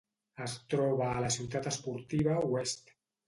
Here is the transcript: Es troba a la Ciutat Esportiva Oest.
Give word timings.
Es 0.45 0.53
troba 0.73 1.09
a 1.09 1.19
la 1.25 1.29
Ciutat 1.37 1.69
Esportiva 1.73 2.39
Oest. 2.47 2.93